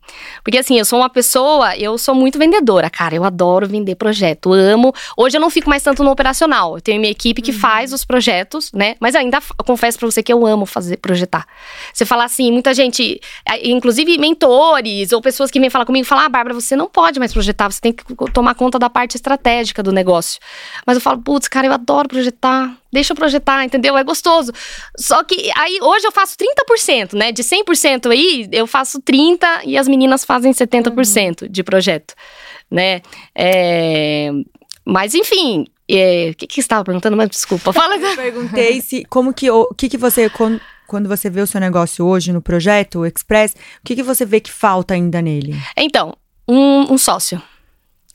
[0.43, 4.53] porque assim, eu sou uma pessoa, eu sou muito vendedora, cara, eu adoro vender projeto,
[4.53, 4.93] amo.
[5.17, 8.05] Hoje eu não fico mais tanto no operacional, eu tenho minha equipe que faz os
[8.05, 8.95] projetos, né?
[8.99, 11.45] Mas ainda confesso pra você que eu amo fazer, projetar.
[11.93, 13.19] Você fala assim, muita gente,
[13.63, 17.33] inclusive mentores ou pessoas que vêm falar comigo, falam, ah, Bárbara, você não pode mais
[17.33, 18.03] projetar, você tem que
[18.33, 20.39] tomar conta da parte estratégica do negócio.
[20.85, 22.75] Mas eu falo, putz, cara, eu adoro projetar.
[22.91, 23.97] Deixa eu projetar, entendeu?
[23.97, 24.51] É gostoso.
[24.95, 26.82] Só que aí hoje eu faço 30%,
[27.15, 27.31] né?
[27.31, 32.13] De 100% aí, eu faço 30% e as meninas fazem 70% de projeto,
[32.69, 33.01] né?
[33.35, 34.29] É,
[34.85, 37.17] Mas enfim, é, o que, que você estava perguntando?
[37.17, 37.95] Mas desculpa, fala.
[37.95, 41.59] Eu perguntei se como que o que, que você quando, quando você vê o seu
[41.59, 45.55] negócio hoje no projeto o Express, o que, que você vê que falta ainda nele?
[45.77, 46.15] Então,
[46.47, 47.41] um, um sócio.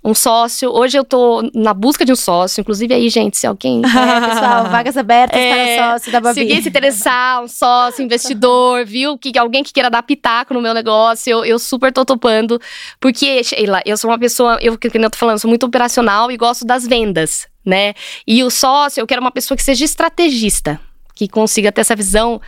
[0.04, 0.70] Um sócio.
[0.70, 2.60] Hoje eu tô na busca de um sócio.
[2.60, 3.82] Inclusive aí, gente, se alguém.
[3.84, 6.34] É, pessoal, vagas abertas É, para sócio da Babi.
[6.34, 9.18] Se alguém se interessar, um sócio, investidor, viu?
[9.18, 12.60] Que alguém que queira dar pitaco no meu negócio, eu, eu super tô topando.
[13.00, 16.36] Porque, Sheila, eu sou uma pessoa, eu que eu tô falando, sou muito operacional e
[16.36, 17.94] gosto das vendas, né?
[18.26, 20.80] E o sócio, eu quero uma pessoa que seja estrategista,
[21.14, 22.40] que consiga ter essa visão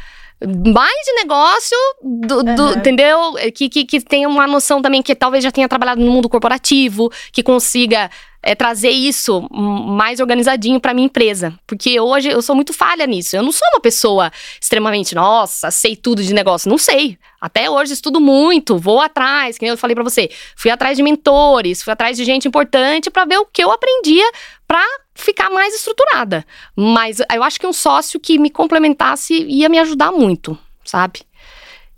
[0.74, 2.78] mais de negócio, do, do- Aham.
[2.78, 3.18] entendeu?
[3.54, 7.10] Que, que, que tenha uma noção também que talvez já tenha trabalhado no mundo corporativo,
[7.32, 8.10] que consiga
[8.42, 11.52] é, trazer isso mais organizadinho pra minha empresa.
[11.66, 13.36] Porque hoje eu sou muito falha nisso.
[13.36, 16.70] Eu não sou uma pessoa extremamente, nossa, sei tudo de negócio.
[16.70, 17.18] Não sei.
[17.38, 20.30] Até hoje estudo muito, vou atrás, que nem eu falei pra você.
[20.56, 24.24] Fui atrás de mentores, fui atrás de gente importante pra ver o que eu aprendia
[24.70, 26.46] pra ficar mais estruturada.
[26.76, 31.22] Mas eu acho que um sócio que me complementasse ia me ajudar muito, sabe?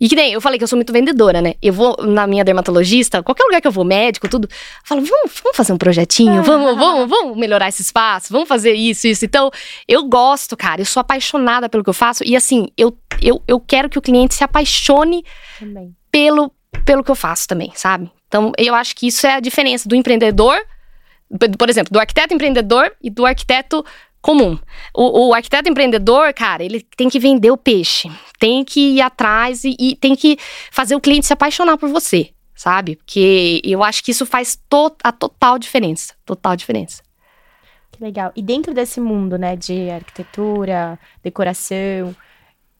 [0.01, 1.53] E que nem eu falei que eu sou muito vendedora, né?
[1.61, 4.49] Eu vou na minha dermatologista, qualquer lugar que eu vou, médico, tudo,
[4.83, 9.07] falo, vamos, vamos fazer um projetinho, vamos, vamos, vamos melhorar esse espaço, vamos fazer isso,
[9.07, 9.23] isso.
[9.23, 9.51] Então,
[9.87, 12.25] eu gosto, cara, eu sou apaixonada pelo que eu faço.
[12.25, 15.27] E assim, eu, eu, eu quero que o cliente se apaixone
[15.59, 15.95] Também.
[16.11, 16.51] pelo,
[16.87, 18.11] pelo que eu faço também, sabe?
[18.27, 20.59] Então, eu acho que isso é a diferença do empreendedor,
[21.59, 23.85] por- exemplo, do arquiteto empreendedor e do arquiteto
[24.21, 24.59] comum.
[24.95, 29.65] O, o arquiteto empreendedor, cara, ele tem que vender o peixe, tem que ir atrás
[29.65, 30.37] e, e tem que
[30.71, 32.97] fazer o cliente se apaixonar por você, sabe?
[32.97, 37.03] Porque eu acho que isso faz to- a total diferença, total diferença.
[37.91, 38.33] Que legal.
[38.37, 42.15] E dentro desse mundo, né, de arquitetura, decoração,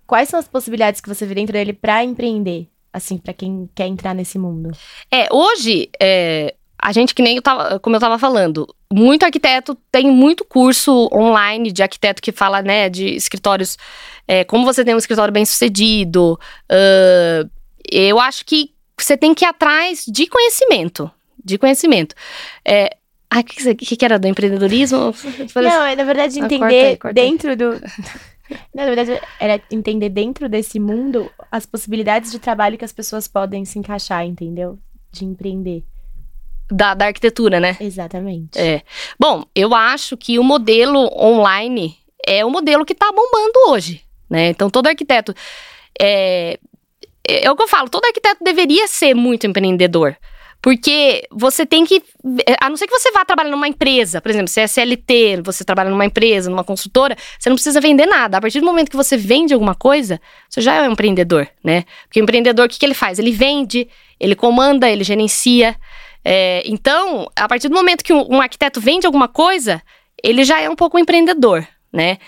[0.07, 2.69] quais são as possibilidades que você vê dentro dele para empreender?
[2.93, 4.71] Assim, para quem quer entrar nesse mundo.
[5.11, 9.79] É, hoje, é, a gente que nem eu tava, como eu tava falando, muito arquiteto
[9.93, 13.79] tem muito curso online de arquiteto que fala, né, de escritórios,
[14.27, 16.39] é, como você tem um escritório bem sucedido.
[16.69, 17.49] ãh,
[17.91, 21.09] eu acho que você tem que ir atrás de conhecimento,
[21.45, 22.17] de conhecimento.
[22.65, 22.97] É,
[23.31, 25.15] ai, o que, que, era do empreendedorismo?
[25.55, 27.31] Não, é na verdade Ah, corta entender aí, corta aí.
[27.31, 27.71] dentro do.
[27.75, 27.81] Não,
[28.75, 33.65] na verdade, era entender dentro desse mundo as possibilidades de trabalho que as pessoas podem
[33.65, 34.79] se encaixar, entendeu?
[35.13, 35.85] De empreender.
[36.73, 37.77] Da, da arquitetura, né?
[37.81, 38.59] Exatamente.
[38.59, 38.83] É.
[39.19, 44.49] Bom, eu acho que o modelo online é o modelo que está bombando hoje, né?
[44.49, 45.35] Então, todo arquiteto...
[46.01, 46.59] É,
[47.25, 50.17] é o que eu falo, todo arquiteto deveria ser muito empreendedor.
[50.63, 52.01] Porque você tem que.
[52.61, 55.65] A não ser que você vá trabalhar numa empresa, por exemplo, você é CLT, você
[55.65, 58.39] trabalha numa empresa, numa consultora, você não precisa vender nada.
[58.39, 61.85] A partir do momento que você vende alguma coisa, você já é um empreendedor, né?
[62.05, 63.19] Porque o empreendedor, o que, que ele faz?
[63.19, 63.89] Ele vende,
[64.21, 65.75] ele comanda, ele gerencia.
[66.25, 69.83] É, então, a partir do momento que um, um arquiteto vende alguma coisa,
[70.23, 72.19] ele já é um pouco empreendedor, né?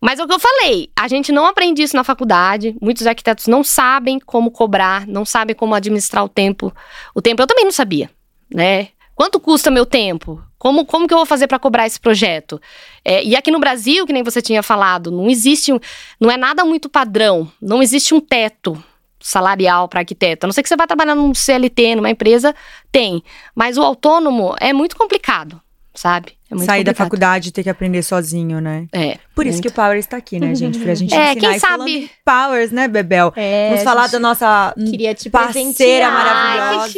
[0.00, 2.76] Mas é o que eu falei, a gente não aprende isso na faculdade.
[2.80, 6.74] Muitos arquitetos não sabem como cobrar, não sabem como administrar o tempo.
[7.14, 8.10] O tempo eu também não sabia,
[8.52, 8.88] né?
[9.14, 10.42] Quanto custa meu tempo?
[10.58, 12.60] Como, como que eu vou fazer para cobrar esse projeto?
[13.04, 15.72] É, e aqui no Brasil, que nem você tinha falado, não existe,
[16.18, 18.82] não é nada muito padrão, não existe um teto
[19.22, 20.44] salarial para arquiteto.
[20.44, 22.54] A não ser que você vá trabalhar num CLT, numa empresa,
[22.90, 23.22] tem.
[23.54, 25.60] Mas o autônomo é muito complicado,
[25.94, 26.32] sabe?
[26.50, 27.06] É muito Sair da complicado.
[27.06, 28.86] faculdade e ter que aprender sozinho, né?
[28.92, 29.16] É.
[29.34, 29.62] Por isso muito.
[29.62, 30.78] que o Powers tá aqui, né, gente?
[30.78, 31.40] Pra gente É, ensinar.
[31.40, 33.32] quem E sabe- Powers, né, Bebel?
[33.36, 36.12] É, Vamos falar da nossa Queria te parceira presentear.
[36.12, 36.82] maravilhosa.
[36.82, 36.92] Ai, que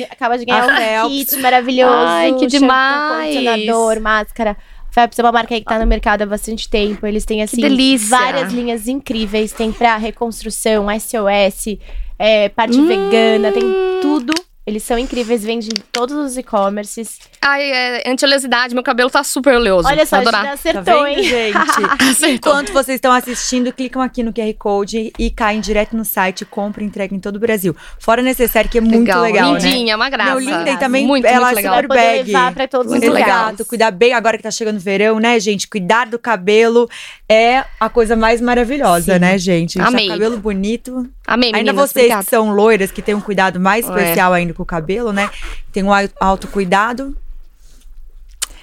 [0.00, 0.06] chique!
[0.10, 1.94] Acaba de ganhar A um kit maravilhoso.
[1.94, 3.34] Ai, que shampoo, demais.
[3.36, 4.56] Condicionador, máscara.
[4.94, 7.04] Phelps é uma marca aí que tá no mercado há bastante tempo.
[7.04, 7.60] Eles têm, assim,
[8.08, 9.52] várias linhas incríveis.
[9.52, 11.78] Tem pra reconstrução, SOS,
[12.16, 12.86] é, parte Hum.
[12.86, 13.64] vegana, tem
[14.00, 14.32] tudo.
[14.66, 17.18] Eles são incríveis, vendem em todos os e-commerces.
[17.42, 19.86] Ai, é anti-oleosidade, meu cabelo tá super oleoso.
[19.86, 20.46] Olha só, Vou a gente adorar.
[20.46, 21.22] Tá acertou, vendo, hein?
[21.22, 21.56] gente?
[22.10, 22.28] Acertou.
[22.30, 26.82] Enquanto vocês estão assistindo, clicam aqui no QR Code e caem direto no site, compra
[26.82, 27.76] e entrega em todo o Brasil.
[27.98, 29.58] Fora necessário, que é muito legal, né?
[29.60, 30.30] Lindinha, uma graça.
[30.30, 31.74] Não, linda e também muito, ela muito é legal.
[31.74, 32.22] Super bag.
[32.32, 33.28] levar pra todos Muito os legal.
[33.28, 33.48] lugares.
[33.54, 35.68] Exato, cuidar bem agora que tá chegando o verão, né, gente?
[35.68, 36.88] Cuidar do cabelo
[37.28, 39.18] é a coisa mais maravilhosa, Sim.
[39.20, 39.78] né, gente?
[39.78, 40.08] Amei.
[40.08, 41.06] cabelo bonito.
[41.26, 42.24] Amei, ainda meninas, vocês obrigada.
[42.24, 43.88] que são loiras, que têm um cuidado mais É.
[43.90, 45.28] especial ainda com o cabelo, né?
[45.72, 47.16] Tem um au- autocuidado.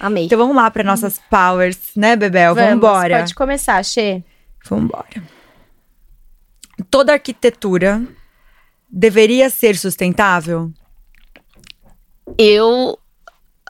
[0.00, 0.24] Amei.
[0.24, 2.54] Então vamos lá para nossas powers, né, Bebel?
[2.54, 3.18] Vamos embora.
[3.18, 4.22] Pode começar, Xê.
[4.68, 5.22] Vambora.
[6.90, 8.02] Toda arquitetura
[8.90, 10.72] deveria ser sustentável?
[12.36, 12.98] Eu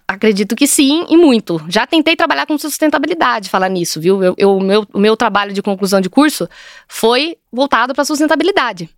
[0.08, 1.62] acredito que sim, e muito.
[1.68, 4.22] Já tentei trabalhar com sustentabilidade, falar nisso, viu?
[4.22, 6.48] Eu, eu- o, meu, o meu trabalho de conclusão de curso
[6.88, 8.88] foi voltado para sustentabilidade.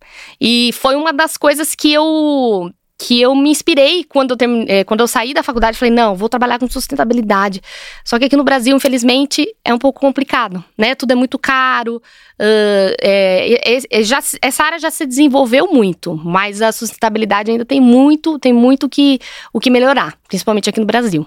[0.40, 4.84] E foi uma das coisas que eu que eu me inspirei quando eu, termine, eh,
[4.84, 5.76] quando eu saí da faculdade.
[5.76, 7.60] Falei, não, vou trabalhar com sustentabilidade.
[8.04, 10.94] Só que aqui no Brasil, infelizmente, é um pouco complicado, né?
[10.94, 11.96] Tudo é muito caro.
[12.38, 17.80] Uh, é, é, já, essa área já se desenvolveu muito, mas a sustentabilidade ainda tem
[17.80, 19.18] muito, tem muito que,
[19.52, 21.26] o que melhorar, principalmente aqui no Brasil.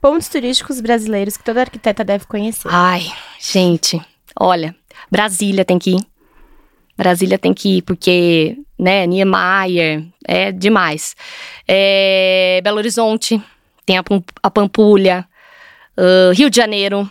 [0.00, 2.68] Pontos turísticos brasileiros que toda arquiteta deve conhecer.
[2.70, 4.00] Ai, gente,
[4.38, 4.76] olha,
[5.10, 6.17] Brasília tem que ir.
[6.98, 11.14] Brasília tem que ir, porque, né, Niemeyer, é demais.
[11.66, 13.40] É, Belo Horizonte,
[13.86, 14.04] tem a,
[14.42, 15.24] a Pampulha,
[15.96, 17.08] uh, Rio de Janeiro.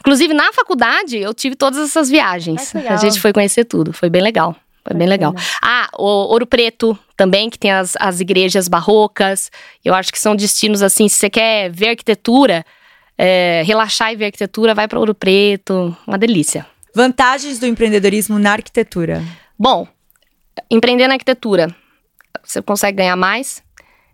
[0.00, 2.74] Inclusive, na faculdade, eu tive todas essas viagens.
[2.74, 4.56] a gente foi conhecer tudo, foi bem legal.
[4.82, 5.34] Foi bem legal.
[5.60, 9.50] Ah, o Ouro Preto também, que tem as, as igrejas barrocas.
[9.84, 12.64] Eu acho que são destinos assim, se você quer ver arquitetura,
[13.18, 15.94] é, relaxar e ver arquitetura, vai para Ouro Preto.
[16.06, 16.64] Uma delícia.
[16.98, 19.22] Vantagens do empreendedorismo na arquitetura.
[19.56, 19.86] Bom,
[20.68, 21.72] empreender na arquitetura,
[22.42, 23.62] você consegue ganhar mais.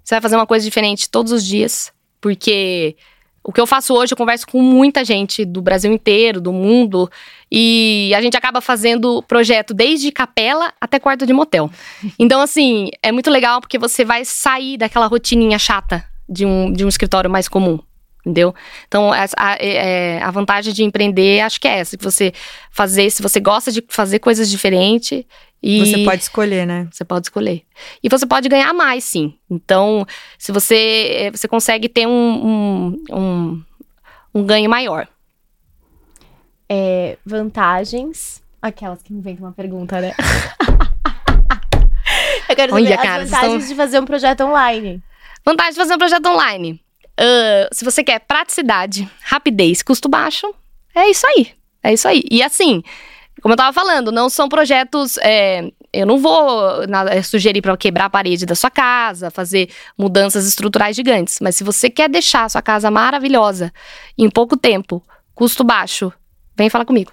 [0.05, 2.95] Você vai fazer uma coisa diferente todos os dias, porque
[3.43, 7.11] o que eu faço hoje, eu converso com muita gente do Brasil inteiro, do mundo,
[7.51, 11.71] e a gente acaba fazendo projeto desde capela até quarto de motel.
[12.19, 16.85] Então, assim, é muito legal porque você vai sair daquela rotininha chata de um, de
[16.85, 17.79] um escritório mais comum
[18.25, 18.55] entendeu?
[18.89, 22.33] Então, a, a, é, a, vantagem de empreender, acho que é essa, que você
[22.71, 25.25] fazer, se você gosta de fazer coisas diferentes
[25.63, 25.81] e...
[25.81, 26.89] Você pode escolher, né?
[26.91, 27.63] Você pode escolher.
[28.03, 29.35] E você pode ganhar mais, sim.
[29.51, 30.07] Então,
[30.39, 33.63] se você, é, você consegue ter um, um, um,
[34.35, 35.07] um ganho maior.
[36.69, 38.43] É, vantagens...
[38.61, 40.15] Aquelas que me vem com uma pergunta, né?
[42.49, 43.69] Eu quero saber Olha, as cara, vantagens estão...
[43.69, 45.03] de fazer um projeto online.
[45.45, 46.84] Vantagem de fazer um projeto online.
[47.21, 50.53] Uh, se você quer praticidade, rapidez, custo baixo,
[50.95, 51.53] é isso aí.
[51.83, 52.25] É isso aí.
[52.31, 52.83] E assim,
[53.43, 55.19] como eu tava falando, não são projetos.
[55.19, 59.69] É, eu não vou na, é, sugerir para quebrar a parede da sua casa, fazer
[59.99, 61.39] mudanças estruturais gigantes.
[61.41, 63.73] Mas se você quer deixar a sua casa maravilhosa
[64.17, 65.03] em pouco tempo,
[65.35, 66.13] custo baixo,
[66.57, 67.13] vem falar comigo.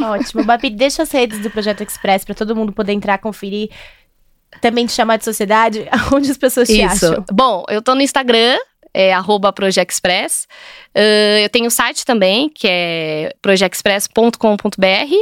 [0.00, 0.44] Ótimo.
[0.44, 3.70] Babi, deixa as redes do Projeto Express para todo mundo poder entrar, conferir.
[4.60, 7.06] Também te chamar de sociedade, onde as pessoas te Isso.
[7.06, 7.24] acham.
[7.30, 8.56] Bom, eu tô no Instagram,
[8.96, 10.48] é arroba Projexpress.
[10.94, 15.12] Uh, eu tenho o site também, que é projexpress.com.br.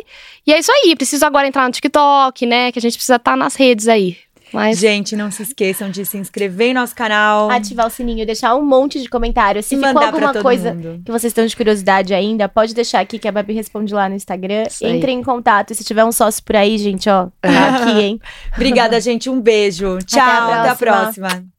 [0.46, 2.70] E é isso aí, preciso agora entrar no TikTok, né?
[2.70, 4.16] Que a gente precisa estar tá nas redes aí.
[4.52, 4.78] Mas...
[4.78, 7.50] Gente, não se esqueçam de se inscrever em nosso canal.
[7.50, 9.66] Ativar o sininho, deixar um monte de comentários.
[9.66, 11.02] Se ficou alguma coisa mundo.
[11.04, 14.14] que vocês estão de curiosidade ainda, pode deixar aqui que a Babi responde lá no
[14.14, 14.62] Instagram.
[14.80, 15.72] Entre em contato.
[15.72, 17.50] E se tiver um sócio por aí, gente, ó, tá
[17.82, 18.20] aqui, hein?
[18.54, 19.28] Obrigada, gente.
[19.28, 19.98] Um beijo.
[20.06, 20.86] Tchau, até a próxima.
[20.86, 21.53] Até a próxima.